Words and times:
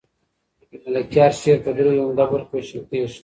د 0.81 0.83
ملکیار 0.93 1.31
شعر 1.41 1.57
په 1.65 1.71
دریو 1.77 2.03
عمده 2.05 2.25
برخو 2.31 2.53
وېشل 2.55 2.81
کېږي. 2.89 3.17